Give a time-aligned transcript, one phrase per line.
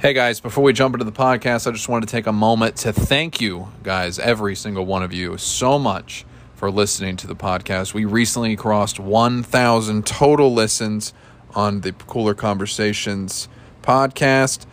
[0.00, 2.76] Hey guys, before we jump into the podcast, I just wanted to take a moment
[2.76, 6.24] to thank you guys, every single one of you, so much
[6.54, 7.94] for listening to the podcast.
[7.94, 11.12] We recently crossed 1,000 total listens
[11.52, 13.48] on the Cooler Conversations
[13.82, 14.66] podcast.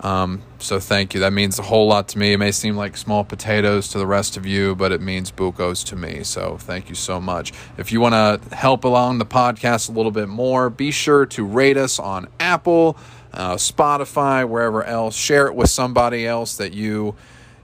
[0.00, 1.20] Um, so thank you.
[1.20, 2.34] That means a whole lot to me.
[2.34, 5.84] It may seem like small potatoes to the rest of you, but it means bucos
[5.84, 6.22] to me.
[6.22, 7.54] So thank you so much.
[7.78, 11.44] If you want to help along the podcast a little bit more, be sure to
[11.44, 12.98] rate us on Apple,
[13.32, 15.16] uh, Spotify, wherever else.
[15.16, 17.14] Share it with somebody else that you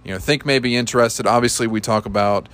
[0.05, 1.27] you know think may be interested.
[1.27, 2.49] Obviously, we talk about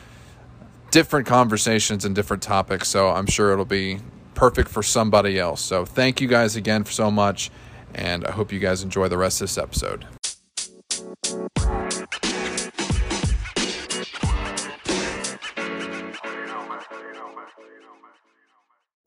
[0.90, 4.00] different conversations and different topics, so I'm sure it'll be
[4.34, 5.60] perfect for somebody else.
[5.60, 7.50] So thank you guys again for so much
[7.94, 10.06] and I hope you guys enjoy the rest of this episode.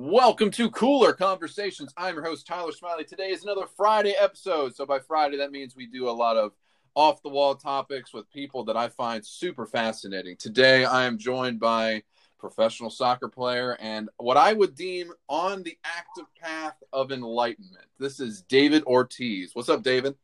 [0.03, 1.93] Welcome to Cooler Conversations.
[1.95, 3.03] I'm your host, Tyler Smiley.
[3.03, 4.75] Today is another Friday episode.
[4.75, 6.53] So, by Friday, that means we do a lot of
[6.95, 10.37] off the wall topics with people that I find super fascinating.
[10.37, 12.01] Today, I am joined by
[12.39, 17.85] professional soccer player, and what I would deem on the active path of enlightenment.
[17.99, 19.51] This is David Ortiz.
[19.53, 20.15] What's up, David?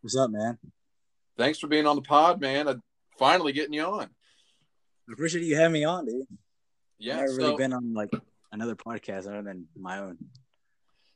[0.00, 0.56] What's up, man?
[1.36, 2.66] Thanks for being on the pod, man.
[2.66, 2.82] I'm
[3.18, 4.08] finally getting you on.
[5.06, 6.26] I appreciate you having me on, dude.
[6.98, 8.08] Yeah, I've never so, really been on like
[8.56, 10.18] another podcast other than my own.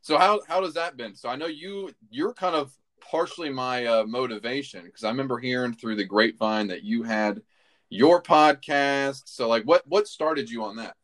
[0.02, 1.14] So how how does that been?
[1.14, 5.74] So I know you you're kind of partially my uh, motivation because I remember hearing
[5.74, 7.42] through the grapevine that you had
[7.88, 9.22] your podcast.
[9.26, 10.94] So like what what started you on that?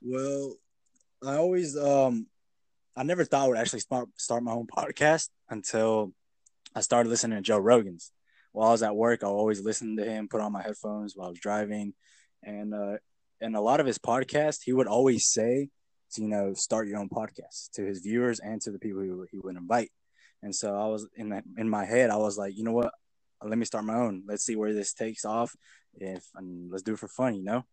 [0.00, 0.54] Well,
[1.24, 2.26] I always um
[2.96, 6.12] I never thought I would actually start start my own podcast until
[6.74, 8.10] I started listening to Joe Rogan's.
[8.52, 11.26] While I was at work, I always listened to him, put on my headphones while
[11.26, 11.92] I was driving,
[12.42, 12.98] and uh,
[13.40, 15.68] and a lot of his podcasts, he would always say,
[16.14, 19.26] to, you know, start your own podcast to his viewers and to the people who
[19.30, 19.90] he would invite.
[20.42, 22.92] And so I was in that in my head, I was like, you know what,
[23.42, 24.24] let me start my own.
[24.26, 25.54] Let's see where this takes off.
[25.94, 27.64] If and let's do it for fun, you know.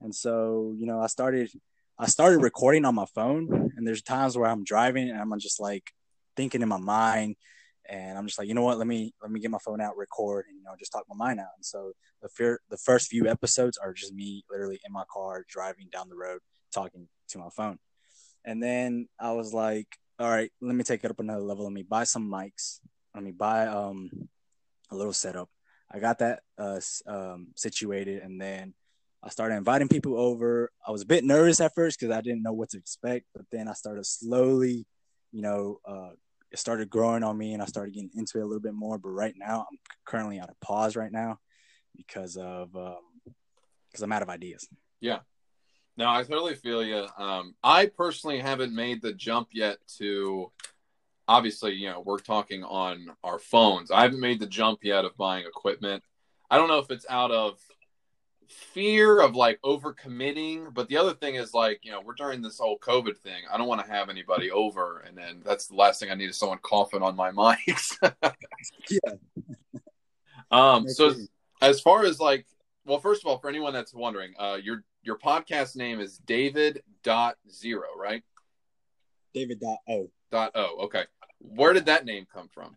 [0.00, 1.50] And so, you know, I started
[1.98, 5.60] I started recording on my phone, and there's times where I'm driving and I'm just
[5.60, 5.92] like
[6.36, 7.36] thinking in my mind,
[7.88, 9.96] and I'm just like, you know what, let me let me get my phone out,
[9.96, 11.54] record, and you know, just talk my mind out.
[11.56, 11.92] And so
[12.22, 16.08] the fear, the first few episodes are just me literally in my car driving down
[16.08, 16.40] the road
[16.72, 17.78] talking to my phone.
[18.44, 19.88] And then I was like,
[20.18, 21.64] all right, let me take it up another level.
[21.64, 22.80] Let me buy some mics.
[23.14, 24.10] Let me buy um
[24.90, 25.48] a little setup.
[25.90, 28.74] I got that uh, um, situated, and then
[29.22, 30.70] I started inviting people over.
[30.86, 33.44] I was a bit nervous at first because I didn't know what to expect, but
[33.52, 34.86] then I started slowly,
[35.32, 36.10] you know, uh,
[36.50, 38.98] it started growing on me, and I started getting into it a little bit more.
[38.98, 41.38] But right now, I'm currently at a pause right now
[41.96, 44.68] because of because um, I'm out of ideas.
[45.00, 45.20] Yeah,
[45.96, 47.06] no, I totally feel you.
[47.18, 50.52] Um, I personally haven't made the jump yet to
[51.28, 53.90] obviously, you know, we're talking on our phones.
[53.90, 56.02] I haven't made the jump yet of buying equipment.
[56.50, 57.58] I don't know if it's out of
[58.48, 62.58] fear of like overcommitting, but the other thing is like, you know, we're during this
[62.58, 63.42] whole COVID thing.
[63.50, 66.30] I don't want to have anybody over, and then that's the last thing I need
[66.30, 67.96] is someone coughing on my mics.
[68.90, 69.12] yeah.
[70.50, 70.88] Um.
[70.88, 71.28] So as,
[71.62, 72.46] as far as like,
[72.84, 76.82] well, first of all, for anyone that's wondering, uh, your your podcast name is David
[77.02, 78.22] Dot Zero, right?
[79.34, 80.10] David Dot O.
[80.30, 80.84] Dot O.
[80.84, 81.04] Okay.
[81.38, 82.74] Where did that name come from?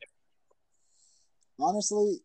[1.59, 2.19] Honestly,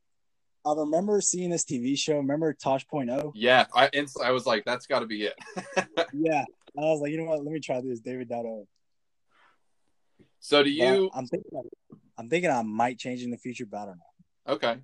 [0.66, 2.16] I remember seeing this TV show.
[2.16, 3.32] Remember Tosh Point O?
[3.34, 3.90] Yeah, I
[4.22, 5.34] I was like, that's got to be it.
[6.12, 6.44] yeah,
[6.76, 7.44] I was like, you know what?
[7.44, 8.00] Let me try this.
[8.00, 8.66] David O.
[10.40, 11.10] So do you?
[11.14, 11.62] I'm thinking.
[12.16, 14.54] I'm thinking I might change in the future, but I don't know.
[14.54, 14.76] Okay.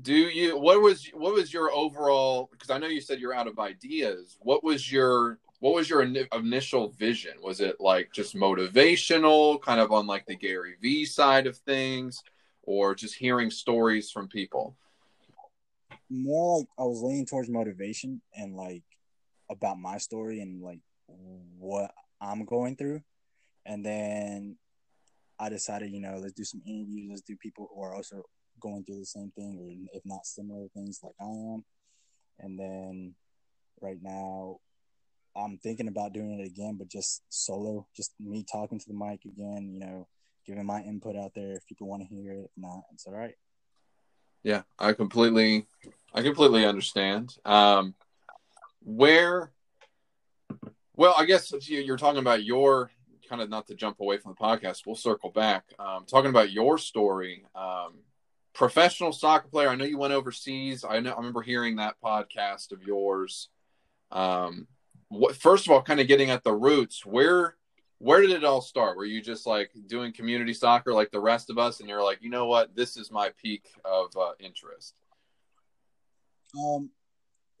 [0.00, 0.58] Do you?
[0.58, 2.48] What was what was your overall?
[2.50, 4.36] Because I know you said you're out of ideas.
[4.40, 7.34] What was your what was your in- initial vision?
[7.40, 12.22] Was it like just motivational, kind of on like the Gary Vee side of things,
[12.62, 14.76] or just hearing stories from people?
[16.10, 18.84] More like I was leaning towards motivation and like
[19.50, 23.02] about my story and like what I'm going through.
[23.66, 24.56] And then
[25.38, 28.22] I decided, you know, let's do some interviews, let's do people who are also
[28.60, 31.64] going through the same thing or if not similar things like I am.
[32.38, 33.14] And then
[33.80, 34.58] right now
[35.36, 39.24] I'm thinking about doing it again, but just solo, just me talking to the mic
[39.24, 40.06] again, you know,
[40.46, 42.44] giving my input out there if people want to hear it.
[42.44, 43.34] If not, it's all right.
[44.44, 45.66] Yeah, I completely,
[46.14, 47.36] I completely understand.
[47.44, 47.94] Um,
[48.82, 49.50] where,
[50.94, 52.90] well, I guess you're talking about your
[53.28, 54.82] kind of not to jump away from the podcast.
[54.86, 55.64] We'll circle back.
[55.78, 57.94] Um, talking about your story, um,
[58.52, 59.70] professional soccer player.
[59.70, 60.84] I know you went overseas.
[60.88, 61.12] I know.
[61.12, 63.48] I remember hearing that podcast of yours.
[64.12, 64.68] Um,
[65.08, 67.56] what first of all kind of getting at the roots where
[67.98, 68.96] where did it all start?
[68.96, 72.18] Were you just like doing community soccer like the rest of us, and you're like,
[72.22, 74.94] you know what, this is my peak of uh, interest?
[76.58, 76.90] Um,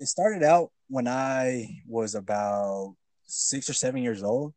[0.00, 2.94] it started out when I was about
[3.24, 4.54] six or seven years old,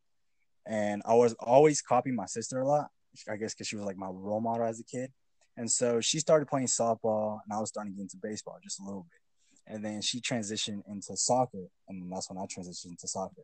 [0.65, 2.87] and I was always copying my sister a lot.
[3.27, 5.11] I guess because she was like my role model as a kid,
[5.55, 8.79] and so she started playing softball, and I was starting to get into baseball just
[8.79, 13.07] a little bit, and then she transitioned into soccer, and that's when I transitioned into
[13.07, 13.43] soccer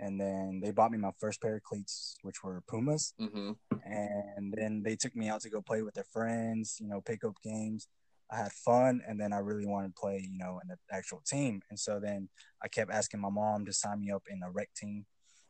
[0.00, 3.12] and then they bought me my first pair of cleats, which were Pumas.
[3.20, 3.52] Mm-hmm.
[3.84, 7.22] And then they took me out to go play with their friends, you know, pick
[7.22, 7.86] up games.
[8.32, 11.22] I had fun, and then I really wanted to play, you know, in the actual
[11.26, 11.60] team.
[11.68, 12.28] And so then
[12.62, 15.04] I kept asking my mom to sign me up in a rec team.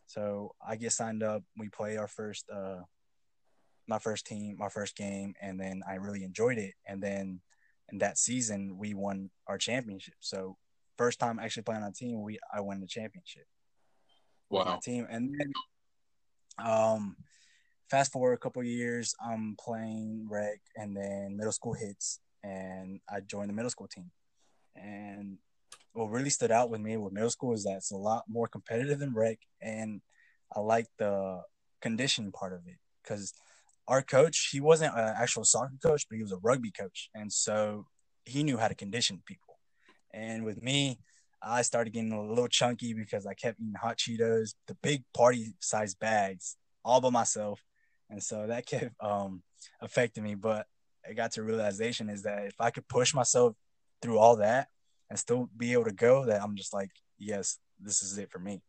[0.07, 1.43] So I get signed up.
[1.57, 2.81] We play our first, uh,
[3.87, 6.75] my first team, my first game, and then I really enjoyed it.
[6.87, 7.41] And then
[7.93, 10.15] in that season, we won our championship.
[10.19, 10.57] So
[10.97, 13.47] first time actually playing on a team, we I won the championship
[14.51, 14.79] wow.
[14.83, 15.07] team.
[15.11, 15.53] And then,
[16.65, 17.17] um,
[17.91, 23.21] fast forward a couple years, I'm playing rec, and then middle school hits, and I
[23.21, 24.11] joined the middle school team.
[24.77, 25.39] And
[25.93, 28.47] what really stood out with me with middle school is that it's a lot more
[28.47, 30.01] competitive than rec, and
[30.55, 31.43] I like the
[31.83, 33.33] conditioning part of it because
[33.89, 37.33] our coach he wasn't an actual soccer coach, but he was a rugby coach, and
[37.33, 37.87] so
[38.25, 39.59] he knew how to condition people.
[40.13, 41.01] And with me,
[41.43, 45.55] I started getting a little chunky because I kept eating hot Cheetos, the big party
[45.61, 47.65] size bags, all by myself.
[48.11, 49.43] And so that kept um,
[49.81, 50.35] affecting me.
[50.35, 50.67] But
[51.09, 53.55] I got to realization is that if I could push myself
[54.03, 54.69] through all that
[55.09, 58.39] and still be able to go, that I'm just like, yes, this is it for
[58.39, 58.63] me.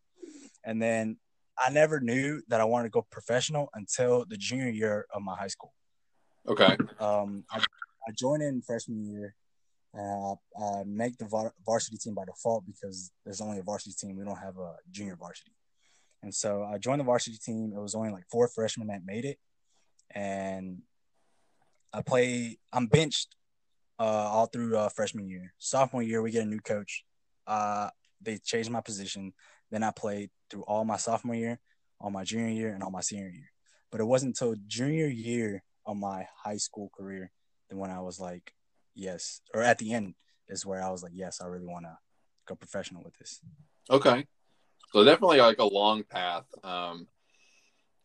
[0.63, 1.17] And then
[1.57, 5.35] I never knew that I wanted to go professional until the junior year of my
[5.35, 5.73] high school.
[6.47, 6.77] Okay.
[6.99, 9.35] Um, I, I joined in freshman year
[9.97, 14.17] uh, uh, make the var- varsity team by default because there's only a varsity team.
[14.17, 15.51] We don't have a junior varsity.
[16.23, 17.73] And so I joined the varsity team.
[17.75, 19.37] It was only like four freshmen that made it.
[20.13, 20.79] And
[21.93, 23.35] I play, I'm benched
[23.99, 25.53] uh, all through uh, freshman year.
[25.57, 27.03] Sophomore year, we get a new coach.
[27.47, 27.89] Uh,
[28.21, 29.33] they changed my position.
[29.71, 31.59] Then I played through all my sophomore year,
[31.99, 33.51] all my junior year, and all my senior year.
[33.91, 37.31] But it wasn't until junior year of my high school career
[37.69, 38.53] that when I was like,
[38.95, 40.15] yes, or at the end
[40.47, 41.97] is where I was like, yes, I really want to
[42.47, 43.39] go professional with this.
[43.89, 44.25] Okay,
[44.93, 46.45] so definitely like a long path.
[46.63, 47.07] Um,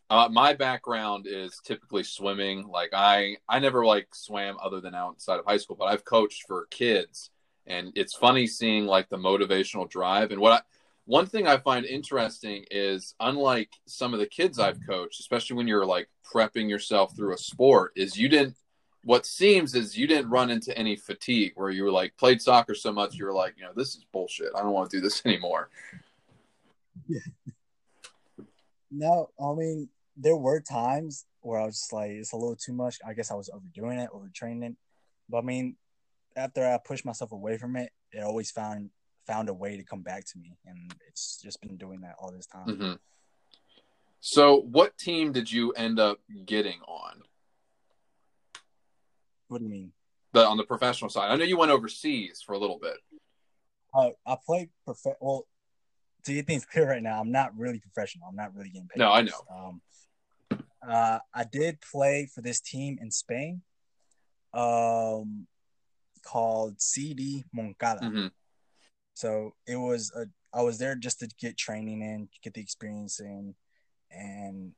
[0.09, 2.69] uh, my background is typically swimming.
[2.69, 6.45] Like I, I never like swam other than outside of high school, but I've coached
[6.47, 7.31] for kids,
[7.67, 10.31] and it's funny seeing like the motivational drive.
[10.31, 10.61] And what I,
[11.07, 15.69] one thing I find interesting is, unlike some of the kids I've coached, especially when
[15.69, 18.57] you're like prepping yourself through a sport, is you didn't
[19.07, 22.75] what seems is you didn't run into any fatigue where you were like played soccer
[22.75, 24.49] so much you were like you know this is bullshit.
[24.55, 25.71] I don't want to do this anymore.
[27.09, 27.21] Yeah
[28.91, 32.73] no i mean there were times where i was just like it's a little too
[32.73, 32.99] much.
[33.07, 34.75] I guess i was overdoing it overtraining.
[35.29, 35.77] But i mean
[36.37, 38.91] after i pushed myself away from it it always found
[39.27, 42.33] found a way to come back to me and it's just been doing that all
[42.33, 42.67] this time.
[42.67, 42.93] Mm-hmm.
[44.21, 47.23] so what team did you end up getting on
[49.49, 49.93] what do you mean?
[50.33, 52.97] The on the professional side, I know you went overseas for a little bit.
[53.95, 54.99] Uh, I played prof.
[55.21, 55.47] Well,
[56.25, 58.29] to get things clear right now, I'm not really professional.
[58.29, 58.99] I'm not really getting paid.
[58.99, 59.41] No, I know.
[59.51, 59.81] Um,
[60.87, 63.63] uh, I did play for this team in Spain,
[64.53, 65.47] um,
[66.23, 68.01] called CD Moncada.
[68.01, 68.27] Mm-hmm.
[69.15, 70.27] So it was a.
[70.57, 73.55] I was there just to get training in, get the experience in,
[74.11, 74.73] and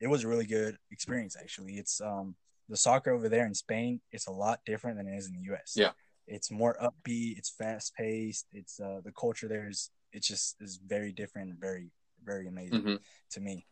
[0.00, 1.36] it was a really good experience.
[1.38, 2.34] Actually, it's um
[2.68, 5.54] the soccer over there in Spain, it's a lot different than it is in the
[5.54, 5.74] US.
[5.76, 5.90] Yeah.
[6.26, 10.78] It's more upbeat, it's fast paced, it's uh the culture there is it's just is
[10.84, 11.90] very different, very,
[12.24, 12.96] very amazing mm-hmm.
[13.32, 13.66] to me.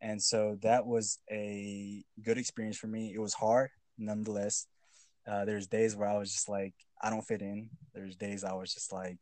[0.00, 3.12] And so that was a good experience for me.
[3.14, 4.66] It was hard, nonetheless.
[5.26, 7.70] Uh, there's days where I was just like, I don't fit in.
[7.94, 9.18] There's days I was just like,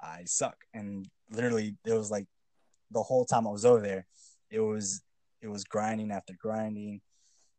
[0.00, 0.56] I suck.
[0.72, 2.26] And literally, it was like
[2.90, 4.06] the whole time I was over there,
[4.50, 5.02] it was
[5.40, 7.00] it was grinding after grinding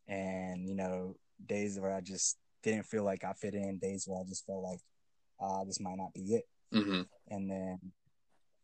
[0.07, 4.19] and you know days where I just didn't feel like I fit in, days where
[4.19, 4.79] I just felt like
[5.39, 7.01] uh, this might not be it, mm-hmm.
[7.29, 7.79] and then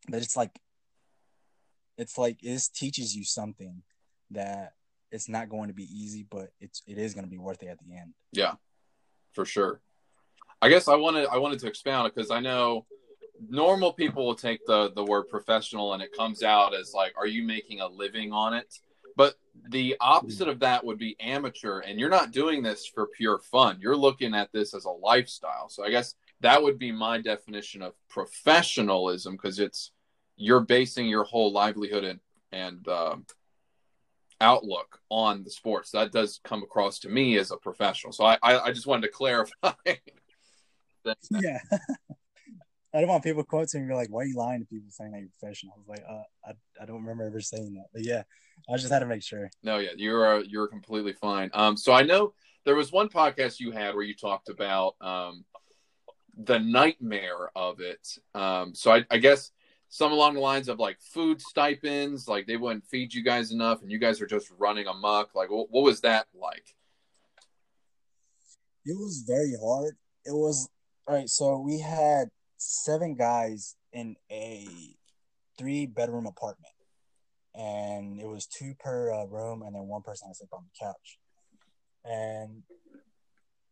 [0.08, 0.58] but it's like
[1.98, 3.82] it's like this teaches you something
[4.30, 4.72] that
[5.12, 7.68] it's not going to be easy, but it's it is going to be worth it
[7.68, 8.14] at the end.
[8.32, 8.54] Yeah,
[9.32, 9.80] for sure.
[10.62, 12.86] I guess I wanted I wanted to expound because I know
[13.48, 17.26] normal people will take the the word professional and it comes out as like, are
[17.26, 18.74] you making a living on it?
[19.16, 19.34] But
[19.68, 23.78] the opposite of that would be amateur, and you're not doing this for pure fun.
[23.80, 25.68] You're looking at this as a lifestyle.
[25.68, 29.92] So I guess that would be my definition of professionalism because it's
[30.36, 32.20] you're basing your whole livelihood and
[32.52, 33.16] and uh,
[34.40, 35.90] outlook on the sports.
[35.90, 38.12] That does come across to me as a professional.
[38.12, 39.72] So I, I, I just wanted to clarify.
[41.30, 41.58] yeah.
[42.92, 45.20] I don't want people quoting me like, "Why are you lying to people saying that
[45.20, 48.22] you're professional?" I was like, uh, I, I don't remember ever saying that, but yeah,
[48.68, 49.50] I just had to make sure.
[49.62, 51.50] No, yeah, you're uh, you're completely fine.
[51.54, 55.44] Um, so I know there was one podcast you had where you talked about um,
[56.36, 58.06] the nightmare of it.
[58.34, 59.52] Um, so I, I guess
[59.88, 63.82] some along the lines of like food stipends, like they wouldn't feed you guys enough,
[63.82, 65.34] and you guys are just running amok.
[65.34, 66.74] Like, what, what was that like?
[68.84, 69.96] It was very hard.
[70.24, 70.68] It was
[71.06, 71.28] all right.
[71.28, 72.28] So we had
[72.60, 74.68] seven guys in a
[75.58, 76.74] three bedroom apartment,
[77.54, 80.64] and it was two per uh, room, and then one person had to sleep on
[80.64, 81.18] the couch.
[82.04, 82.62] And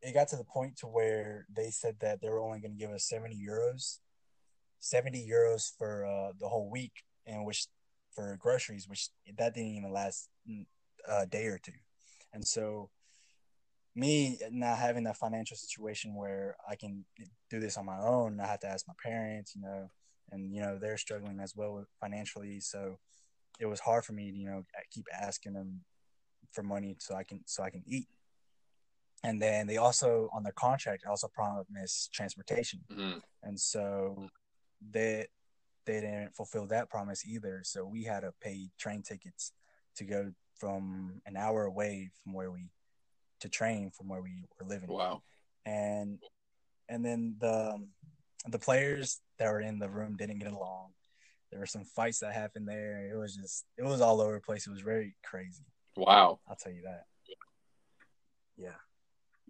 [0.03, 2.79] it got to the point to where they said that they were only going to
[2.79, 3.99] give us 70 euros
[4.81, 6.93] 70 euros for uh, the whole week
[7.27, 7.67] and which
[8.15, 10.65] for groceries which that didn't even last mm,
[11.09, 11.73] a day or two
[12.33, 12.91] and so
[13.95, 17.05] me not having that financial situation where I can
[17.51, 19.91] do this on my own, I have to ask my parents, you know,
[20.31, 22.99] and you know they're struggling as well financially, so
[23.61, 25.81] it was hard for me to you know keep asking them
[26.53, 28.09] for money so I can so I can eat.
[29.25, 33.19] And then they also on their contract also promised transportation, mm-hmm.
[33.43, 34.29] and so
[34.91, 35.27] they
[35.87, 37.63] they didn't fulfill that promise either.
[37.65, 39.53] So we had to pay train tickets
[39.97, 42.69] to go from an hour away from where we
[43.41, 44.89] to train from where we were living.
[44.89, 45.23] Wow.
[45.67, 46.19] And
[46.89, 47.87] and then the
[48.49, 50.91] the players that were in the room didn't get along.
[51.51, 53.09] There were some fights that happened there.
[53.13, 54.67] It was just it was all over the place.
[54.67, 55.65] It was very crazy.
[55.97, 56.41] Wow.
[56.49, 57.05] I'll tell you that.
[58.57, 58.79] Yeah.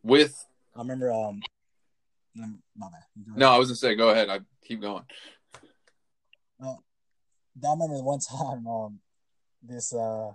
[0.03, 0.45] With
[0.77, 1.41] I remember um
[2.35, 3.37] my bad.
[3.37, 4.29] No, I was gonna say go ahead.
[4.29, 5.05] I keep going.
[6.59, 6.85] Well,
[7.65, 9.01] I remember one time um
[9.63, 10.31] this uh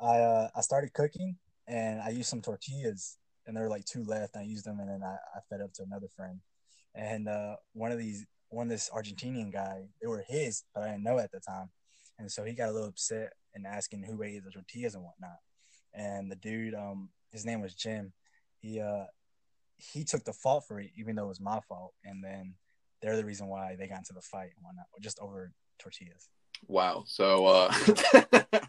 [0.00, 4.04] I uh I started cooking and I used some tortillas, and there were like two
[4.04, 4.36] left.
[4.36, 6.40] I used them, and then I, I fed up to another friend.
[6.94, 11.04] And uh, one of these, one this Argentinian guy, they were his, but I didn't
[11.04, 11.70] know at the time.
[12.18, 15.38] And so he got a little upset and asking who ate the tortillas and whatnot.
[15.92, 18.12] And the dude, um, his name was Jim.
[18.60, 19.04] He uh,
[19.76, 21.92] he took the fault for it, even though it was my fault.
[22.04, 22.54] And then
[23.02, 26.28] they're the reason why they got into the fight and whatnot, just over tortillas.
[26.66, 27.04] Wow.
[27.06, 27.74] So uh,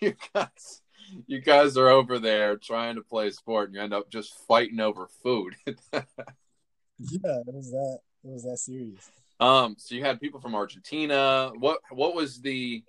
[0.00, 0.82] you guys
[1.26, 4.80] you guys are over there trying to play sport and you end up just fighting
[4.80, 5.54] over food.
[5.66, 9.10] yeah, it was that it was that serious.
[9.40, 11.52] Um, so you had people from Argentina.
[11.58, 12.82] What what was the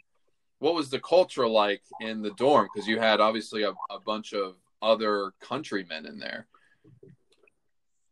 [0.59, 2.67] what was the culture like in the dorm?
[2.73, 6.47] Because you had obviously a, a bunch of other countrymen in there.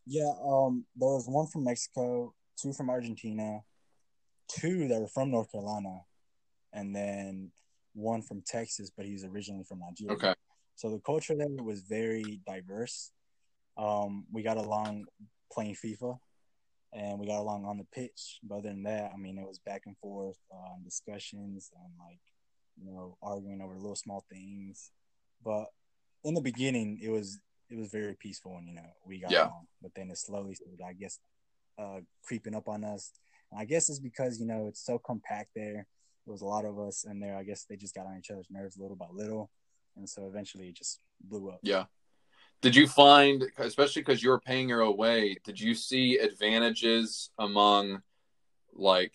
[0.06, 3.62] Yeah, um, there was one from Mexico, two from Argentina,
[4.48, 6.02] two that were from North Carolina,
[6.72, 7.52] and then
[7.98, 10.13] one from Texas, but he's originally from Nigeria.
[10.13, 10.34] Okay.
[10.75, 13.12] So the culture there was very diverse.
[13.77, 15.06] Um, we got along
[15.51, 16.18] playing FIFA,
[16.94, 18.39] and we got along on the pitch.
[18.44, 22.20] But other than that, I mean, it was back and forth uh, discussions and like
[22.77, 24.92] you know arguing over little small things.
[25.44, 25.66] But
[26.24, 27.39] in the beginning, it was
[27.70, 29.48] it was very peaceful, and you know we got yeah.
[29.48, 29.66] along.
[29.82, 31.20] But then it slowly started, I guess,
[31.80, 33.12] uh, creeping up on us.
[33.51, 35.88] And I guess it's because you know it's so compact there
[36.28, 37.38] there was a lot of us in there.
[37.38, 39.50] I guess they just got on each other's nerves little by little,
[39.96, 41.60] and so eventually it just blew up.
[41.64, 41.86] Yeah.
[42.62, 48.02] Did you find, especially because you were paying your way, did you see advantages among,
[48.74, 49.14] like,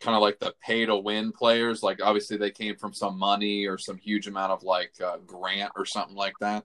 [0.00, 1.82] kind of like the pay to win players?
[1.82, 5.72] Like, obviously they came from some money or some huge amount of like uh, grant
[5.76, 6.64] or something like that.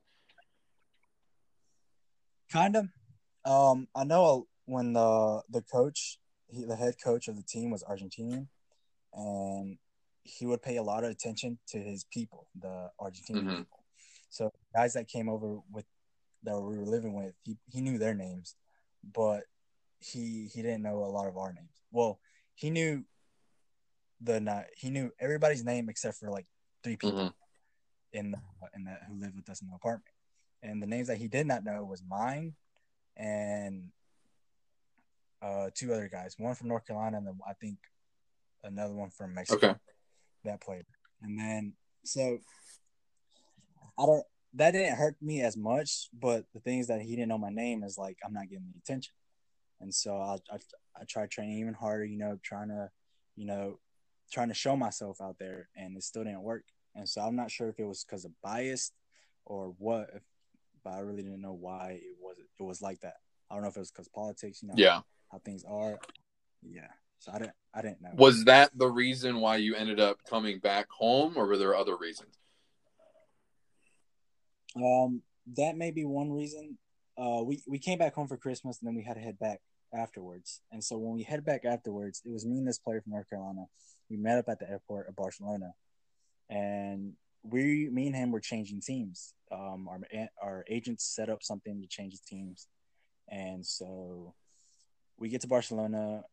[2.52, 2.88] Kind of.
[3.46, 7.84] Um, I know when the the coach, he, the head coach of the team was
[7.84, 8.48] Argentinian,
[9.14, 9.78] and
[10.24, 13.58] he would pay a lot of attention to his people, the Argentinian mm-hmm.
[13.58, 13.84] people.
[14.30, 15.86] So guys that came over with
[16.44, 18.56] that we were living with, he, he knew their names,
[19.14, 19.44] but
[20.00, 21.82] he he didn't know a lot of our names.
[21.92, 22.20] Well,
[22.56, 23.04] he knew
[24.22, 26.46] the he knew everybody's name except for like
[26.84, 28.18] three people mm-hmm.
[28.18, 28.38] in the,
[28.76, 30.16] in that who lived with us in the apartment.
[30.62, 32.54] And the names that he did not know was mine
[33.18, 33.90] and
[35.42, 37.78] uh, two other guys, one from North Carolina and then I think
[38.64, 39.68] another one from Mexico.
[39.68, 39.80] Okay
[40.44, 40.86] that played.
[41.22, 41.74] And then
[42.04, 42.40] so
[43.98, 47.38] I don't that didn't hurt me as much, but the things that he didn't know
[47.38, 49.14] my name is like I'm not getting the attention.
[49.82, 50.58] And so I I,
[51.00, 52.90] I tried training even harder, you know, trying to,
[53.36, 53.80] you know,
[54.32, 56.64] trying to show myself out there and it still didn't work.
[56.96, 58.92] And so I'm not sure if it was because of bias
[59.46, 60.10] or what,
[60.84, 63.16] but I really didn't know why it was it was like that.
[63.50, 66.00] I don't know if it was because politics, you know, yeah, how things are.
[66.62, 66.88] Yeah.
[67.24, 68.10] So I didn't I didn't know.
[68.16, 71.96] Was that the reason why you ended up coming back home, or were there other
[71.96, 72.38] reasons?
[74.76, 75.22] Um,
[75.56, 76.78] that may be one reason.
[77.18, 79.62] Uh, we we came back home for Christmas and then we had to head back
[79.94, 80.60] afterwards.
[80.74, 83.30] And so when we head back afterwards, it was me and this player from North
[83.30, 83.68] Carolina.
[84.10, 85.72] We met up at the airport of Barcelona,
[86.50, 89.34] and we, me and him, were changing teams.
[89.50, 90.02] Um, our
[90.42, 92.68] our agents set up something to change the teams,
[93.30, 94.34] and so
[95.18, 96.24] we get to Barcelona.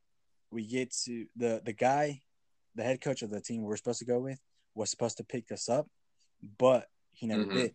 [0.50, 2.22] We get to the the guy,
[2.74, 4.40] the head coach of the team we're supposed to go with
[4.74, 5.86] was supposed to pick us up,
[6.58, 7.56] but he never mm-hmm.
[7.56, 7.74] did.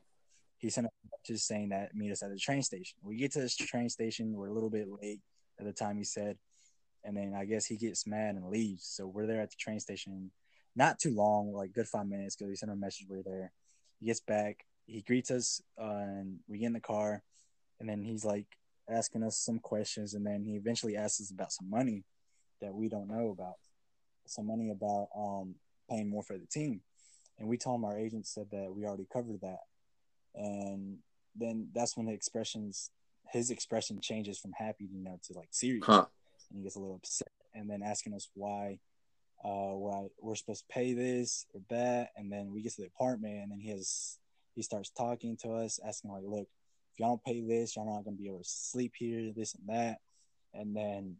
[0.57, 2.97] He sent a message saying that meet us at the train station.
[3.03, 5.21] We get to this train station, we're a little bit late
[5.59, 6.37] at the time he said,
[7.03, 8.85] and then I guess he gets mad and leaves.
[8.85, 10.31] So we're there at the train station,
[10.75, 13.51] not too long, like good five minutes, because he sent a message we're there.
[13.99, 17.21] He gets back, he greets us, uh, and we get in the car,
[17.79, 18.47] and then he's like
[18.89, 22.03] asking us some questions, and then he eventually asks us about some money
[22.61, 23.55] that we don't know about,
[24.25, 25.55] some money about um
[25.89, 26.81] paying more for the team,
[27.37, 29.59] and we told him our agent said that we already covered that,
[30.33, 30.97] and
[31.35, 32.89] then that's when the expressions
[33.31, 36.05] his expression changes from happy, you know, to like serious, huh.
[36.49, 38.79] and he gets a little upset, and then asking us why,
[39.43, 42.87] uh, why we're supposed to pay this or that, and then we get to the
[42.87, 44.19] apartment, and then he has
[44.53, 46.47] he starts talking to us, asking like, look,
[46.93, 49.67] if y'all don't pay this, y'all not gonna be able to sleep here, this and
[49.67, 49.97] that,
[50.53, 51.17] and then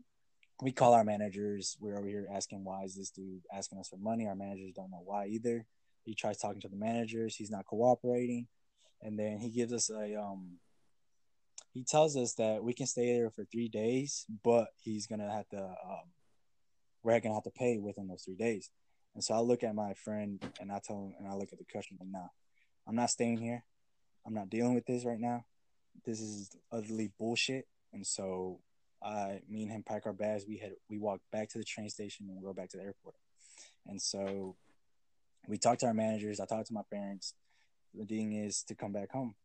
[0.62, 1.78] we call our managers.
[1.80, 4.28] We're over here asking why is this dude asking us for money?
[4.28, 5.66] Our managers don't know why either.
[6.04, 7.36] He tries talking to the managers.
[7.36, 8.48] He's not cooperating,
[9.02, 10.58] and then he gives us a um
[11.74, 15.50] he tells us that we can stay there for three days, but he's gonna have
[15.50, 16.12] to um,
[17.04, 18.70] we're gonna have to pay within those three days.
[19.14, 21.60] And so I look at my friend and I tell him and I look at
[21.60, 22.32] the customer now
[22.88, 23.64] I'm not staying here.
[24.26, 25.46] I'm not dealing with this right now.
[26.06, 27.68] This is utterly bullshit.
[27.94, 28.60] And so
[29.04, 30.46] I me and him pack our bags.
[30.48, 32.84] We had we walk back to the train station and we go back to the
[32.84, 33.16] airport.
[33.88, 34.56] And so
[35.48, 36.40] we talked to our managers.
[36.40, 37.34] I talked to my parents.
[37.94, 39.36] The thing is to come back home.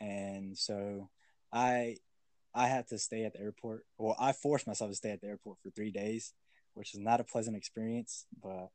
[0.00, 1.08] And so
[1.52, 1.96] I
[2.54, 3.84] I had to stay at the airport.
[3.98, 6.32] Well, I forced myself to stay at the airport for three days,
[6.74, 8.70] which is not a pleasant experience, but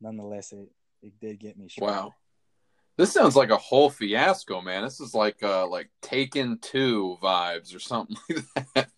[0.00, 0.68] nonetheless, it,
[1.02, 1.68] it did get me.
[1.78, 2.14] Wow,
[2.96, 4.82] this sounds like a whole fiasco, man.
[4.84, 8.16] This is like uh like Taken Two vibes or something
[8.56, 8.90] like that.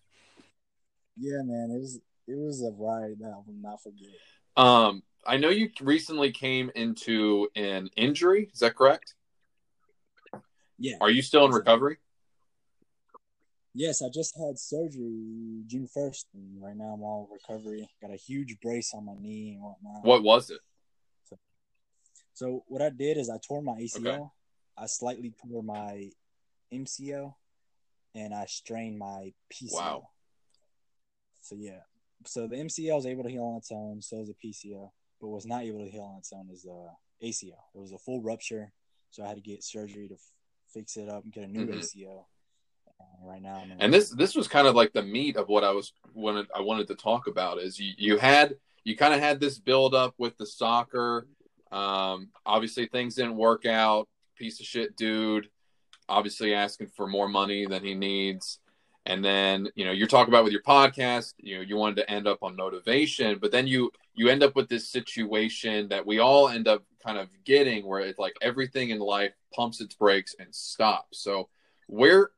[1.17, 4.09] Yeah, man, it was it was a ride that I will not forget.
[4.57, 8.49] Um, I know you recently came into an injury.
[8.53, 9.15] Is that correct?
[10.77, 10.95] Yeah.
[10.99, 11.97] Are you still in recovery?
[13.73, 17.87] Yes, I just had surgery June first, and right now I'm all recovery.
[18.01, 20.03] Got a huge brace on my knee and whatnot.
[20.03, 20.59] What was it?
[21.25, 21.39] So,
[22.33, 24.07] so what I did is I tore my ACL.
[24.07, 24.23] Okay.
[24.77, 26.09] I slightly tore my
[26.73, 27.33] MCL,
[28.15, 29.73] and I strained my PCL.
[29.73, 30.07] Wow.
[31.41, 31.81] So yeah,
[32.25, 34.01] so the MCL was able to heal on its own.
[34.01, 36.87] So is the PCL, but was not able to heal on its own is the
[37.23, 37.63] ACL.
[37.75, 38.71] It was a full rupture,
[39.09, 40.19] so I had to get surgery to f-
[40.73, 41.79] fix it up and get a new mm-hmm.
[41.79, 42.25] ACL
[43.23, 43.63] right now.
[43.79, 46.61] And this this was kind of like the meat of what I was wanted I
[46.61, 50.13] wanted to talk about is you you had you kind of had this build up
[50.17, 51.27] with the soccer.
[51.71, 54.07] Um, obviously things didn't work out.
[54.35, 55.49] Piece of shit dude.
[56.09, 58.59] Obviously asking for more money than he needs.
[59.05, 61.33] And then you know you're talking about with your podcast.
[61.37, 64.55] You know you wanted to end up on motivation, but then you you end up
[64.55, 68.91] with this situation that we all end up kind of getting where it's like everything
[68.91, 71.23] in life pumps its brakes and stops.
[71.23, 71.49] So
[71.87, 72.31] where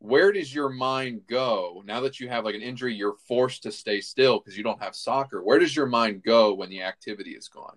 [0.00, 3.70] where does your mind go now that you have like an injury you're forced to
[3.70, 7.32] stay still because you don't have soccer where does your mind go when the activity
[7.32, 7.76] is gone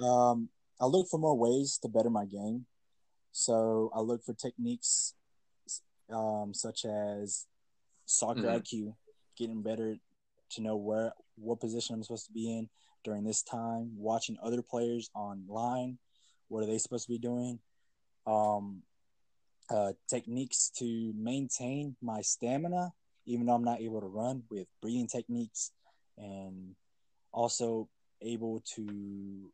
[0.00, 0.48] um
[0.80, 2.66] i look for more ways to better my game
[3.30, 5.14] so i look for techniques
[6.12, 7.46] um such as
[8.06, 8.56] soccer mm-hmm.
[8.56, 8.94] iq
[9.36, 9.96] getting better
[10.50, 12.68] to know where what position i'm supposed to be in
[13.04, 15.98] during this time watching other players online
[16.48, 17.58] what are they supposed to be doing
[18.26, 18.82] um
[19.70, 22.92] uh, techniques to maintain my stamina,
[23.26, 25.72] even though I'm not able to run, with breathing techniques,
[26.16, 26.74] and
[27.32, 27.88] also
[28.22, 29.50] able to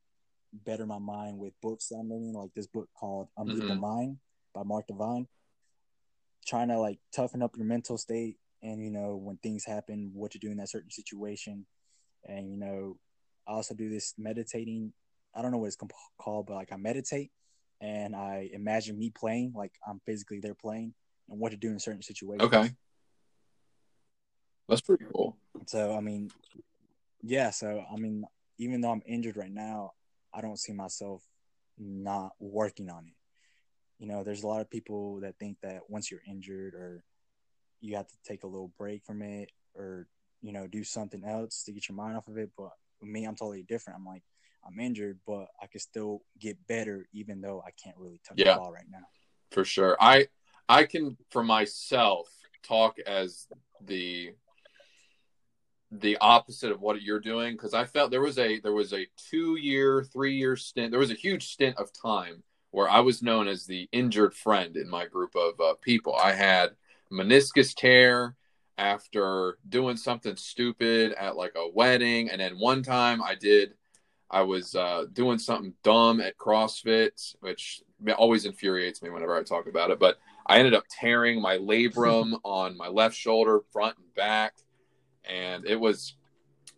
[0.64, 3.80] better my mind with books that I'm reading, like this book called Unbeatable mm-hmm.
[3.80, 4.18] Mind
[4.54, 5.26] by Mark Divine.
[6.46, 10.32] Trying to like toughen up your mental state, and you know when things happen, what
[10.32, 11.66] to do in that certain situation,
[12.24, 12.98] and you know,
[13.46, 14.92] I also do this meditating.
[15.34, 15.78] I don't know what it's
[16.18, 17.30] called, but like I meditate
[17.80, 20.94] and I imagine me playing like I'm physically there playing
[21.28, 22.42] and what to do in certain situations.
[22.42, 22.70] Okay.
[24.68, 25.36] That's pretty cool.
[25.66, 26.30] So I mean,
[27.22, 27.50] yeah.
[27.50, 28.24] So I mean,
[28.58, 29.92] even though I'm injured right now,
[30.32, 31.22] I don't see myself
[31.78, 33.14] not working on it.
[33.98, 37.04] You know, there's a lot of people that think that once you're injured or
[37.80, 40.06] you have to take a little break from it or
[40.42, 42.50] you know do something else to get your mind off of it.
[42.56, 42.70] But
[43.02, 43.98] me, I'm totally different.
[43.98, 44.22] I'm like,
[44.66, 48.54] I'm injured, but I can still get better even though I can't really touch Yeah.
[48.54, 49.06] the ball right now.
[49.50, 49.96] for sure.
[50.00, 50.26] I
[50.68, 52.28] I can for myself
[52.62, 53.46] talk as
[53.80, 54.32] the
[55.90, 59.06] the opposite of what you're doing because I felt there was a there was a
[59.16, 60.90] two year, three year stint.
[60.90, 62.42] There was a huge stint of time
[62.74, 66.16] where I was known as the injured friend in my group of uh, people.
[66.16, 66.70] I had
[67.10, 68.34] meniscus tear
[68.76, 73.74] after doing something stupid at like a wedding, and then one time I did.
[74.28, 77.80] I was uh, doing something dumb at CrossFit, which
[78.18, 80.00] always infuriates me whenever I talk about it.
[80.00, 84.54] But I ended up tearing my labrum on my left shoulder, front and back,
[85.24, 86.16] and it was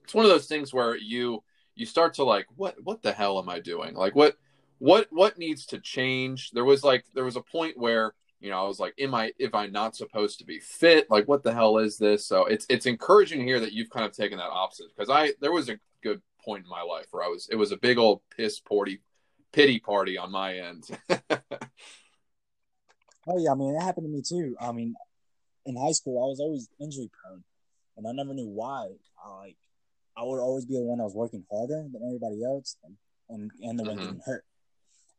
[0.04, 1.42] it's one of those things where you
[1.74, 3.94] you start to like what what the hell am I doing?
[3.94, 4.36] Like what
[4.78, 6.50] what what needs to change?
[6.50, 9.32] There was like there was a point where you know I was like, am I
[9.38, 11.10] if I not supposed to be fit?
[11.10, 12.26] Like what the hell is this?
[12.26, 15.52] So it's it's encouraging here that you've kind of taken that opposite because I there
[15.52, 18.20] was a good point in my life where I was it was a big old
[18.36, 19.00] piss party
[19.52, 20.84] pity party on my end.
[23.28, 24.56] Oh yeah, I mean it happened to me too.
[24.60, 24.94] I mean,
[25.64, 27.42] in high school I was always injury prone,
[27.96, 28.88] and I never knew why.
[29.24, 29.56] I like
[30.16, 32.96] I would always be the one that was working harder than everybody else, and
[33.28, 34.00] and, and the one Mhm.
[34.02, 34.44] getting hurt.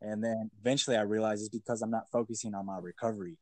[0.00, 3.36] And then eventually I realized it's because I'm not focusing on my recovery.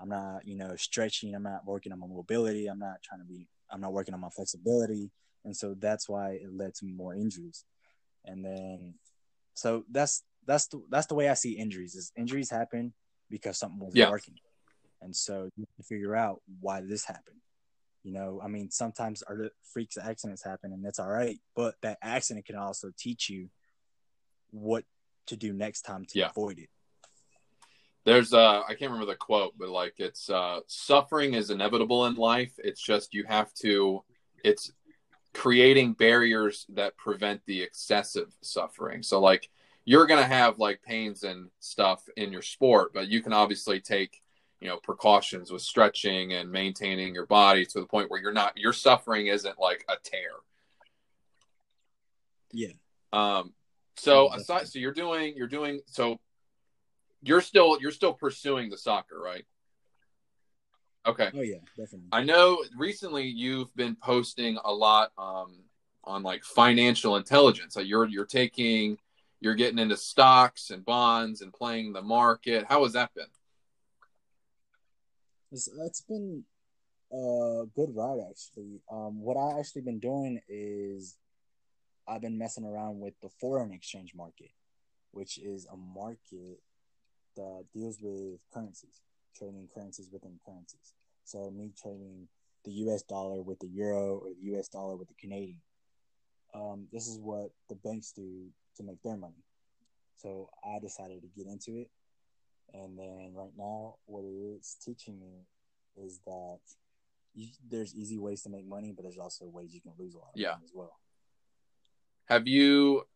[0.00, 1.34] I'm not, you know, stretching.
[1.34, 2.66] I'm not working on my mobility.
[2.66, 3.48] I'm not trying to be.
[3.70, 5.10] I'm not working on my flexibility,
[5.44, 7.64] and so that's why it led to more injuries.
[8.24, 8.94] And then,
[9.54, 11.94] so that's that's the that's the way I see injuries.
[11.96, 12.94] Is injuries happen
[13.30, 14.10] because something wasn't Yeah.
[14.10, 14.34] working,
[15.02, 17.40] and so you have to figure out why this happened.
[18.04, 21.40] You know, I mean, sometimes our freaks accidents happen, and that's all right.
[21.56, 23.48] But that accident can also teach you
[24.50, 24.84] what
[25.26, 26.30] to do next time to Yeah.
[26.30, 26.68] avoid it.
[28.04, 32.14] There's uh I can't remember the quote, but like it's uh suffering is inevitable in
[32.14, 32.52] life.
[32.58, 34.04] It's just you have to
[34.44, 34.72] it's
[35.34, 39.02] creating barriers that prevent the excessive suffering.
[39.02, 39.50] So like
[39.84, 43.80] you're going to have like pains and stuff in your sport, but you can obviously
[43.80, 44.20] take,
[44.60, 48.56] you know, precautions with stretching and maintaining your body to the point where you're not
[48.56, 50.30] your suffering isn't like a tear.
[52.52, 52.72] Yeah.
[53.12, 53.52] Um
[53.96, 56.18] so aside so you're doing you're doing so
[57.22, 59.44] you're still you're still pursuing the soccer, right?
[61.06, 61.30] Okay.
[61.34, 62.08] Oh yeah, definitely.
[62.12, 65.64] I know recently you've been posting a lot um,
[66.04, 67.76] on like financial intelligence.
[67.76, 68.98] Like you're you're taking
[69.40, 72.64] you're getting into stocks and bonds and playing the market.
[72.68, 73.26] How has that been?
[75.52, 76.44] It's, it's been
[77.12, 78.80] a good ride actually.
[78.90, 81.16] Um, what I actually been doing is
[82.08, 84.50] I've been messing around with the foreign exchange market,
[85.10, 86.60] which is a market
[87.36, 89.00] that deals with currencies,
[89.34, 90.94] trading currencies within currencies.
[91.24, 92.28] So me trading
[92.64, 93.02] the U.S.
[93.02, 94.68] dollar with the euro or the U.S.
[94.68, 95.60] dollar with the Canadian.
[96.54, 99.44] Um, this is what the banks do to make their money.
[100.16, 101.90] So I decided to get into it.
[102.72, 105.44] And then right now, what it is teaching me
[105.96, 106.58] is that
[107.34, 110.18] you, there's easy ways to make money, but there's also ways you can lose a
[110.18, 110.52] lot of Yeah.
[110.52, 110.98] money as well.
[112.26, 113.06] Have you?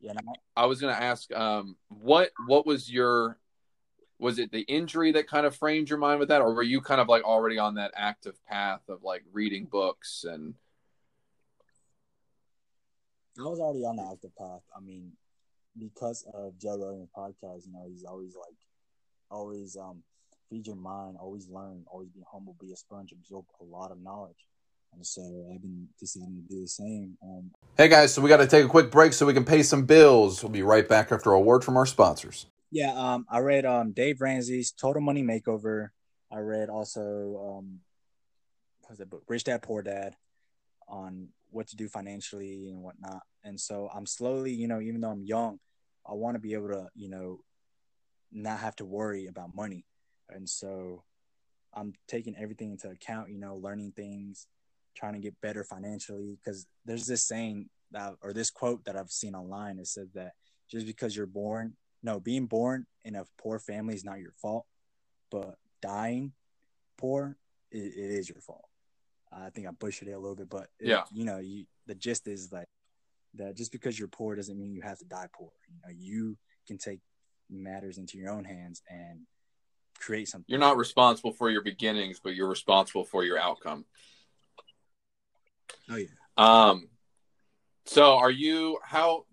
[0.00, 0.20] Yeah, and
[0.56, 3.38] I was going to ask, um, what what was your
[4.20, 6.80] was it the injury that kind of framed your mind with that, or were you
[6.80, 10.54] kind of like already on that active path of like reading books and
[13.38, 14.62] I was already on the active path.
[14.76, 15.12] I mean,
[15.78, 18.56] because of Joe Rogan podcast, you know, he's always like,
[19.30, 20.02] always um,
[20.50, 24.02] feed your mind, always learn, always be humble, be a sponge, absorb a lot of
[24.02, 24.46] knowledge.
[24.92, 25.22] And so
[25.54, 27.16] I've been deciding to do the same.
[27.22, 29.62] Um, Hey guys, so we got to take a quick break so we can pay
[29.62, 30.42] some bills.
[30.42, 32.46] We'll be right back after a word from our sponsors.
[32.72, 35.90] yeah, um, I read um Dave Ramsey's Total Money Makeover.
[36.32, 37.80] I read also um,
[38.88, 40.16] was that book, Rich Dad Poor Dad,
[40.88, 43.22] on what to do financially and whatnot.
[43.44, 45.60] And so I'm slowly, you know, even though I'm young,
[46.06, 47.40] I want to be able to, you know,
[48.32, 49.86] not have to worry about money.
[50.28, 51.04] And so
[51.72, 54.46] I'm taking everything into account, you know, learning things,
[54.98, 56.36] trying to get better financially.
[56.42, 59.78] Because there's this saying that, or this quote that I've seen online.
[59.78, 60.32] It says that
[60.70, 64.66] just because you're born, no, being born in a poor family is not your fault,
[65.30, 66.32] but dying
[66.96, 67.36] poor,
[67.70, 68.68] it, it is your fault.
[69.32, 71.04] I think I butchered it a little bit, but it- Yeah.
[71.12, 72.68] you know, you the gist is like
[73.34, 75.52] that just because you're poor doesn't mean you have to die poor.
[75.68, 77.00] You know, you can take
[77.48, 79.26] matters into your own hands and
[79.98, 80.46] create something.
[80.48, 83.86] You're not responsible for your beginnings, but you're responsible for your outcome.
[85.90, 86.06] Oh yeah.
[86.36, 86.88] Um,
[87.86, 89.24] so are you how?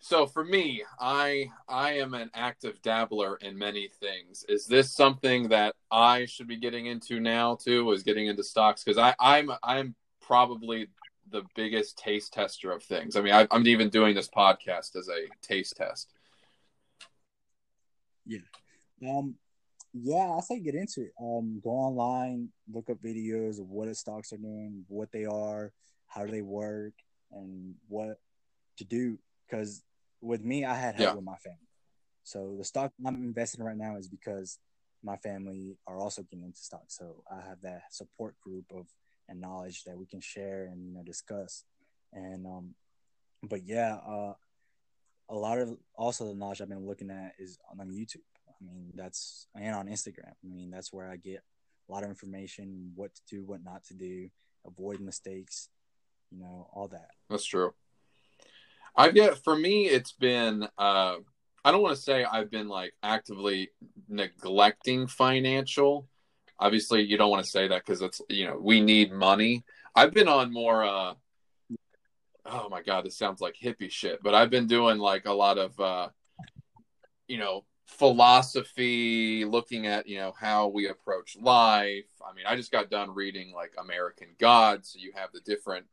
[0.00, 4.44] So for me, I I am an active dabbler in many things.
[4.48, 7.90] Is this something that I should be getting into now too?
[7.92, 10.88] Is getting into stocks because I I'm I'm probably
[11.30, 13.16] the biggest taste tester of things?
[13.16, 16.12] I mean, I, I'm even doing this podcast as a taste test.
[18.26, 18.38] Yeah.
[19.06, 19.34] Um,
[19.92, 21.12] yeah, I say get into it.
[21.20, 25.72] Um, go online, look up videos of what stocks are doing, what they are,
[26.06, 26.92] how do they work,
[27.32, 28.18] and what
[28.78, 29.18] to do.
[29.46, 29.82] Because
[30.20, 31.14] with me, I had help Yeah.
[31.14, 31.58] with my family.
[32.22, 34.58] So the stock I'm investing in right now is because
[35.02, 36.96] my family are also getting into stocks.
[36.98, 38.86] So I have that support group of
[39.28, 41.64] and knowledge that we can share and you know discuss.
[42.12, 42.74] And um,
[43.42, 44.34] but yeah, uh,
[45.30, 48.22] a lot of also the knowledge I've been looking at is on YouTube.
[48.60, 50.32] I mean, that's and on Instagram.
[50.44, 51.42] I mean, that's where I get
[51.88, 54.28] a lot of information, what to do, what not to do,
[54.66, 55.68] avoid mistakes,
[56.30, 57.10] you know, all that.
[57.30, 57.72] That's true.
[58.96, 60.66] I've got for me, it's been.
[60.76, 61.16] Uh,
[61.64, 63.70] I don't want to say I've been like actively
[64.08, 66.08] neglecting financial.
[66.58, 69.64] Obviously, you don't want to say that because it's you know we need money.
[69.94, 70.84] I've been on more.
[70.84, 71.14] Uh,
[72.46, 75.58] oh my god, this sounds like hippie shit, but I've been doing like a lot
[75.58, 76.08] of uh,
[77.28, 82.06] you know philosophy, looking at you know how we approach life.
[82.24, 85.86] I mean, I just got done reading like American Gods, so you have the different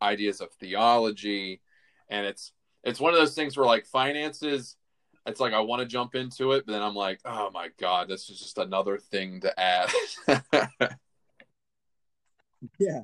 [0.00, 1.60] ideas of theology
[2.08, 2.52] and it's
[2.84, 4.76] it's one of those things where like finances
[5.26, 8.08] it's like i want to jump into it but then i'm like oh my god
[8.08, 9.90] this is just another thing to add
[12.78, 13.02] Yeah.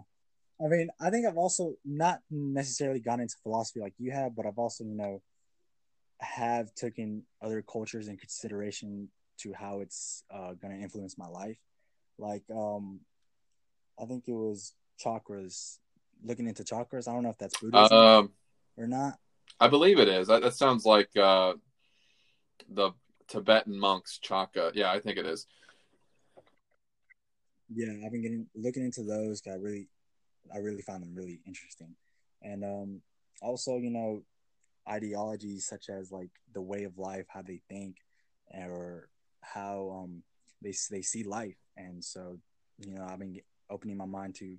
[0.61, 4.47] I mean, I think I've also not necessarily gone into philosophy like you have, but
[4.47, 5.21] I've also, you know,
[6.25, 9.09] have taken other cultures in consideration
[9.39, 11.59] to how it's uh, going to influence my life.
[12.19, 13.01] Like, um,
[14.01, 15.79] I think it was chakras,
[16.25, 17.09] looking into chakras.
[17.09, 18.31] I don't know if that's Buddhism um
[18.77, 19.19] or not.
[19.61, 21.53] i believe it is that, that sounds like uh
[22.69, 22.91] the
[23.29, 25.47] tibetan monks chaka yeah i think it is
[27.75, 29.43] Yeah, I've been getting looking into those.
[29.47, 29.89] I really,
[30.55, 31.95] I really found them really interesting,
[32.43, 33.01] and um,
[33.43, 34.23] also you know,
[34.89, 37.97] ideologies such as like the way of life, how they think,
[38.55, 39.09] or
[39.41, 40.23] how um
[40.63, 42.39] they they see life, and so
[42.79, 44.57] you know, I've been opening my mind to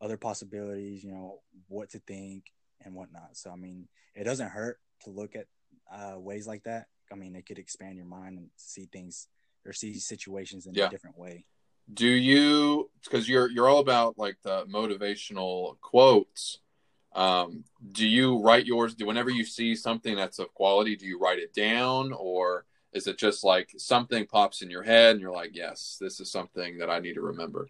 [0.00, 1.02] other possibilities.
[1.04, 2.44] You know, what to think
[2.84, 3.36] and whatnot.
[3.36, 5.46] So I mean, it doesn't hurt to look at
[5.92, 6.86] uh, ways like that.
[7.12, 9.28] I mean, it could expand your mind and see things
[9.66, 10.86] or see situations in Yeah.
[10.86, 11.44] a different way.
[11.92, 16.60] do you because you're you're all about like the motivational quotes
[17.14, 21.18] um do you write yours do whenever you see something that's of quality do you
[21.18, 25.32] write it down or is it just like something pops in your head and you're
[25.32, 27.68] like yes this is something that i need to remember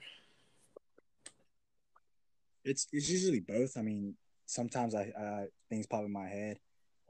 [2.64, 3.76] It's it's usually both.
[3.76, 4.14] I mean,
[4.46, 6.59] sometimes I uh, things pop in my head.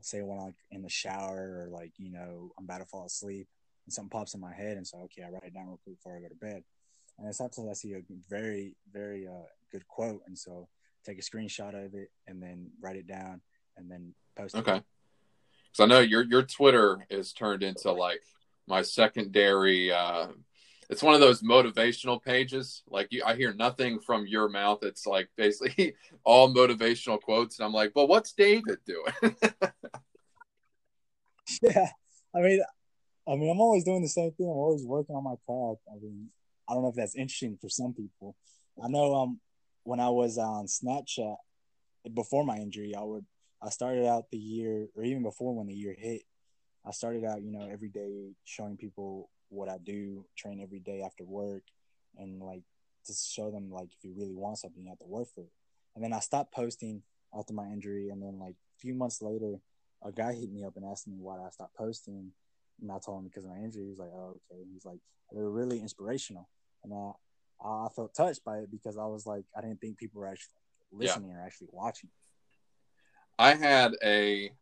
[0.03, 3.05] Say when I'm like in the shower or like you know I'm about to fall
[3.05, 3.47] asleep
[3.85, 5.97] and something pops in my head and so okay I write it down real quick
[5.97, 6.65] before I go to bed.
[7.19, 10.69] And sometimes I see a very very uh, good quote and so
[11.05, 13.41] take a screenshot of it and then write it down
[13.77, 14.59] and then post it.
[14.59, 14.83] okay
[15.71, 18.23] because i know your your twitter is turned into like
[18.67, 20.27] my secondary uh
[20.89, 25.07] it's one of those motivational pages like you, i hear nothing from your mouth it's
[25.07, 29.37] like basically all motivational quotes and i'm like well what's david doing
[31.63, 31.89] Yeah,
[32.35, 32.63] I mean,
[33.29, 34.47] I mean, I'm always doing the same thing.
[34.47, 35.83] I'm always working on my craft.
[35.91, 36.29] I mean,
[36.69, 38.37] I don't know if that's interesting for some people.
[38.83, 39.41] I know, um,
[39.91, 41.35] when I was on Snapchat
[42.15, 43.27] before my injury, I would
[43.61, 46.23] I started out the year, or even before when the year hit,
[46.87, 51.03] I started out, you know, every day showing people what I do, train every day
[51.03, 51.65] after work,
[52.17, 52.63] and like
[53.07, 55.53] to show them like if you really want something, you have to work for it.
[55.97, 57.03] And then I stopped posting
[57.37, 59.61] after my injury, and then like a few months later,
[60.05, 62.31] a guy hit me up and asked me why I stopped posting,
[62.81, 63.83] and I told him because of my injury.
[63.83, 65.01] He was like, "Oh, okay." He's like,
[65.33, 66.49] "They were really inspirational,"
[66.85, 67.11] and I
[67.65, 70.55] I felt touched by it because I was like, I didn't think people were actually
[70.93, 72.11] listening or actually watching.
[73.39, 74.53] I had a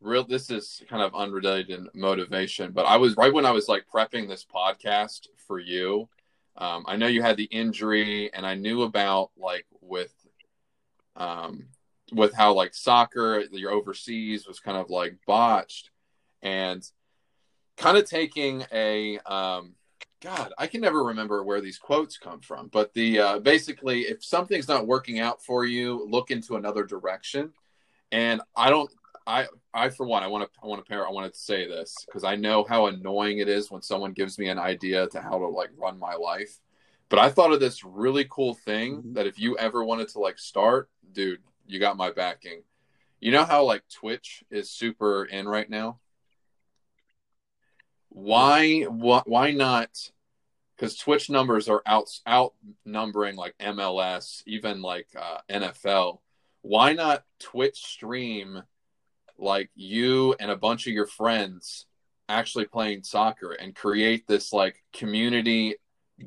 [0.00, 3.86] real this is kind of unrelated motivation, but I was right when I was like
[3.92, 6.08] prepping this podcast for you.
[6.56, 10.14] Um, I know you had the injury, and I knew about like with
[11.16, 11.66] um,
[12.12, 15.90] with how like soccer, your overseas was kind of like botched,
[16.42, 16.88] and
[17.76, 19.74] kind of taking a um,
[20.24, 24.24] God, I can never remember where these quotes come from, but the uh, basically, if
[24.24, 27.52] something's not working out for you, look into another direction.
[28.10, 28.90] And I don't,
[29.26, 31.68] I, I for one, I want to, I want to pair, I wanted to say
[31.68, 35.20] this because I know how annoying it is when someone gives me an idea to
[35.20, 36.58] how to like run my life.
[37.10, 39.14] But I thought of this really cool thing Mhm.
[39.16, 42.62] that if you ever wanted to like start, dude, you got my backing.
[43.20, 46.00] You know how like Twitch is super in right now?
[48.14, 49.90] Why why, why not
[50.76, 56.20] because Twitch numbers are out outnumbering like MLS, even like uh, NFL.
[56.62, 58.62] why not Twitch stream
[59.36, 61.86] like you and a bunch of your friends
[62.28, 65.74] actually playing soccer and create this like community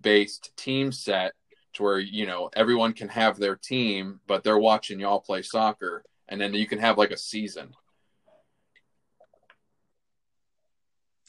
[0.02, 1.32] based team set
[1.74, 6.04] to where you know everyone can have their team but they're watching y'all play soccer
[6.28, 7.74] and then you can have like a season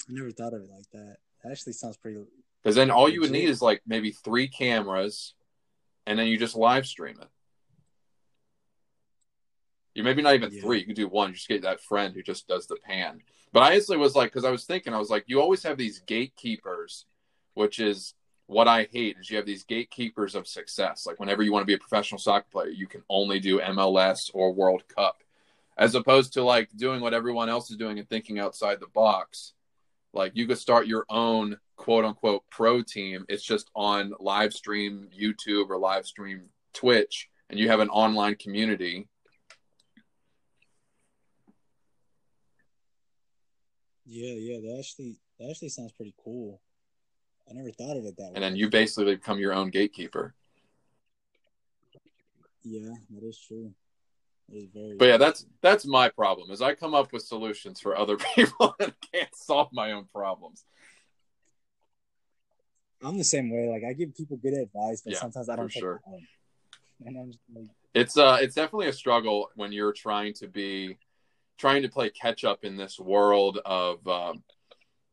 [0.08, 1.16] I never thought of it like that.
[1.44, 2.18] That actually sounds pretty.
[2.62, 5.34] because then all you would need is like maybe three cameras
[6.06, 7.28] and then you just live stream it
[9.94, 10.60] you maybe not even Yeah.
[10.62, 13.20] three you could do one you just get that friend who just does the pan
[13.52, 15.76] but i instantly was like because i was thinking i was like you always have
[15.76, 17.06] these gatekeepers
[17.54, 18.14] which is
[18.46, 21.66] what i hate is you have these gatekeepers of success like whenever you want to
[21.66, 25.22] be a professional soccer player you can only do mls or world cup
[25.76, 29.52] as opposed to like doing what everyone else is doing and thinking outside the box
[30.12, 35.08] like you could start your own quote unquote pro team it's just on live stream
[35.18, 39.08] youtube or live stream twitch and you have an online community
[44.10, 44.58] Yeah, yeah.
[44.60, 46.62] That actually that actually sounds pretty cool.
[47.48, 48.32] I never thought of it that way.
[48.34, 50.34] and then you basically become your own gatekeeper
[52.62, 53.72] Yeah, that is true.
[54.50, 54.96] Very.
[54.96, 58.74] but yeah that's that's my problem is i come up with solutions for other people
[58.80, 60.64] and can't solve my own problems
[63.02, 63.68] I'm the same way.
[63.68, 66.00] Like I give people good advice, but Yeah, sometimes I don't take sure.
[66.06, 66.22] it.
[67.06, 70.96] And I'm just like, it's uh it's definitely a struggle when you're trying to be
[71.58, 74.42] trying to play catch up in this world of um,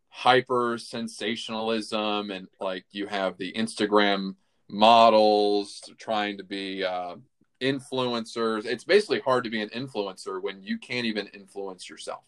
[0.09, 4.35] hyper sensationalism and like you have the instagram
[4.69, 7.15] models trying to be uh,
[7.61, 12.23] influencers it's basically hard to be an influencer when you can't even influence yourself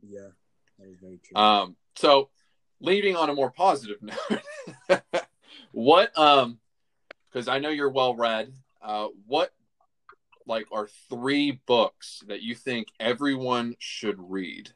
[0.00, 0.28] yeah,
[0.78, 1.40] that is very true.
[1.40, 2.30] um so
[2.80, 5.02] leaving on a more positive note
[5.72, 6.58] what um
[7.30, 9.52] because i know you're well read uh what
[10.46, 14.70] like are three books that you think everyone should read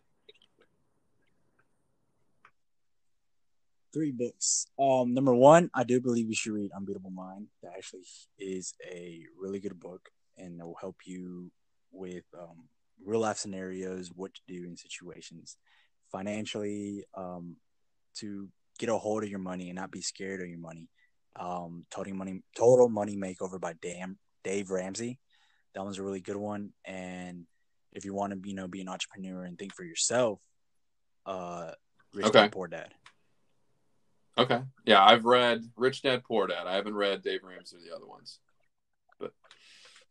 [3.93, 4.67] Three books.
[4.79, 7.49] Um, number one, I do believe you should read Unbeatable Mind.
[7.63, 8.05] That actually
[8.39, 11.51] is a really good book, and it will help you
[11.91, 12.69] with um,
[13.05, 15.57] real life scenarios, what to do in situations,
[16.11, 17.57] financially, um,
[18.17, 20.89] to get a hold of your money and not be scared of your money.
[21.39, 25.19] Um, total money, total money makeover by Dam, Dave Ramsey.
[25.75, 26.71] That one's a really good one.
[26.85, 27.47] And
[27.93, 30.41] if you want to, you know, be an entrepreneur and think for yourself,
[31.27, 31.73] uh,
[32.15, 32.41] Rich Okay.
[32.41, 32.93] Dad Poor Dad.
[34.39, 37.95] Okay yeah i've read rich dad poor dad i haven't read dave ramsey or the
[37.95, 38.39] other ones
[39.19, 39.33] but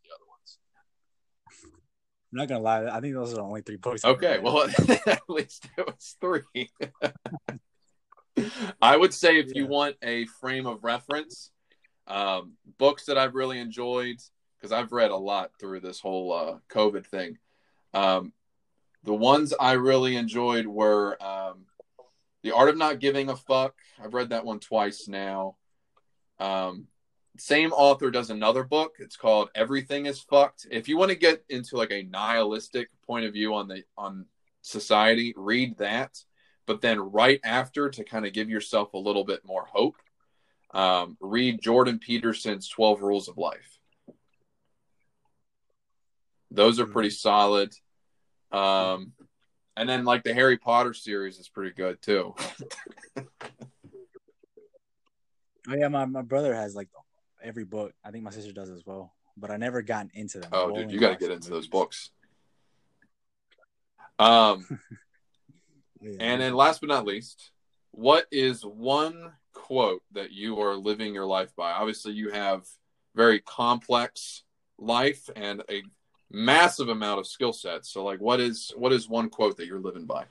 [0.04, 0.58] the other ones
[2.34, 2.86] I'm not gonna lie.
[2.86, 4.06] I think those are the only three books.
[4.06, 4.62] Okay, well,
[5.06, 6.72] at least it was three.
[8.82, 9.70] I would say if you Yeah.
[9.70, 11.52] want a frame of reference,
[12.08, 14.16] um, books that I've really enjoyed,
[14.58, 17.38] because I've read a lot through this whole uh, COVID thing.
[17.94, 18.32] Um,
[19.04, 21.66] the ones I really enjoyed were um,
[22.43, 23.75] The Art of Not Giving a Fuck.
[24.04, 25.58] I've read that one twice now.
[26.39, 26.88] Um,
[27.38, 28.95] same author does another book.
[28.99, 30.67] It's called Everything is Fucked.
[30.69, 34.25] If you want to get into like a nihilistic point of view on the on
[34.62, 36.17] society, read that.
[36.65, 39.95] But then right after to kind of give yourself a little bit more hope,
[40.73, 43.80] um, read Jordan Peterson's 12 Rules of Life.
[46.49, 47.73] Those are pretty solid.
[48.51, 49.13] Um,
[49.82, 52.36] and then like the Harry Potter series is pretty good too.
[55.70, 56.89] Oh yeah, my, my brother has like
[57.44, 57.94] every book.
[58.04, 59.13] I think my sister does as well.
[59.38, 60.50] But I never gotten into them.
[60.52, 62.10] Oh, dude, you got to get into those books.
[64.20, 64.65] Um,
[66.02, 66.17] Yeah.
[66.20, 67.52] and then last but not least,
[67.91, 71.72] what is one quote that you are living your life by?
[71.74, 72.65] Obviously, you have
[73.13, 74.44] very complex
[74.80, 75.84] life and a
[76.32, 77.89] massive amount of skill sets.
[77.89, 80.26] So, like, what is what is one quote that you're living by?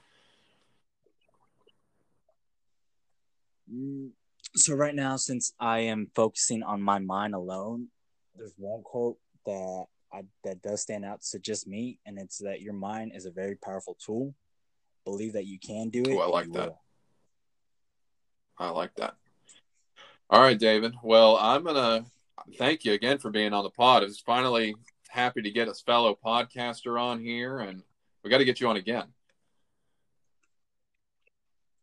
[4.56, 7.86] So right now, since I am focusing on my mind alone,
[8.36, 12.60] there's one quote that I, that does stand out to just me, and it's that
[12.60, 14.34] your mind is a very powerful tool.
[15.04, 16.18] Believe that you can do it.
[16.18, 16.68] I like that.
[16.68, 16.80] will.
[18.58, 19.14] I like that.
[20.28, 20.94] All right, David.
[21.02, 22.04] Well, I'm gonna
[22.58, 24.02] thank you again for being on the pod.
[24.02, 24.74] It's finally
[25.10, 27.82] happy to get a fellow podcaster on here, and
[28.22, 29.08] we got to get you on again.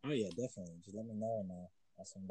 [0.06, 0.76] Oh yeah, definitely.
[0.84, 1.66] Just let me know and uh.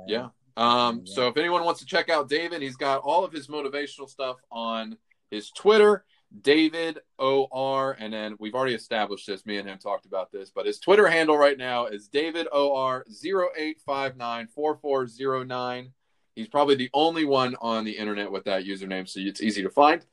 [0.07, 0.29] Yeah.
[0.57, 4.09] Um, so if anyone wants to check out David, he's got all of his motivational
[4.09, 4.97] stuff on
[5.31, 6.05] his Twitter,
[6.43, 9.45] David OR, and then we've already established this.
[9.45, 13.05] Me and him talked about this, but his Twitter handle right now is David OR
[13.11, 15.91] 08594409.
[16.37, 19.71] He's probably the only one on the internet with that username, so it's easy to
[19.71, 20.05] find.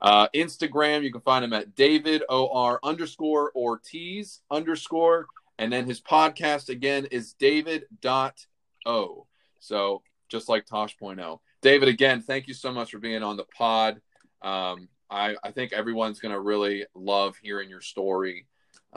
[0.00, 5.26] Uh, Instagram, you can find him at David OR underscore Ortiz underscore.
[5.58, 8.46] And then his podcast again is David dot
[8.86, 9.26] O.
[9.58, 11.38] So just like Tosh.0.
[11.60, 14.00] David, again, thank you so much for being on the pod.
[14.40, 18.46] Um, I, I think everyone's going to really love hearing your story,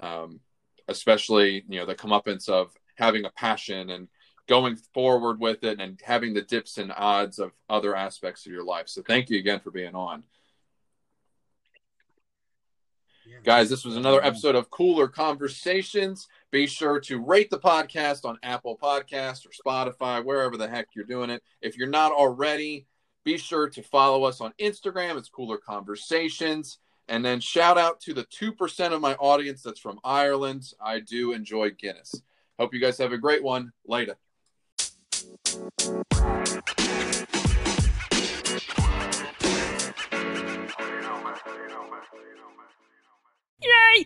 [0.01, 0.39] um,
[0.87, 4.07] especially you know the comeuppance of having a passion and
[4.47, 8.63] going forward with it and having the dips and odds of other aspects of your
[8.63, 8.87] life.
[8.87, 10.23] So thank you again for being on.
[13.41, 16.27] Guys, this was another episode of Cooler Conversations.
[16.51, 21.05] Be sure to rate the podcast on Apple Podcast or Spotify, wherever the heck you're
[21.05, 21.41] doing it.
[21.61, 22.86] If you're not already,
[23.23, 25.17] be sure to follow us on Instagram.
[25.17, 26.79] It's Cooler Conversations.
[27.07, 30.71] And then shout out to the 2% of my audience that's from Ireland.
[30.81, 32.21] I do enjoy Guinness.
[32.59, 33.73] Hope you guys have a great one.
[33.86, 34.15] Later.
[43.64, 44.05] Yay!